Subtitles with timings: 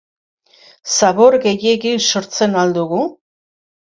[0.93, 3.03] Zabor gehiegi sortzen al dugu?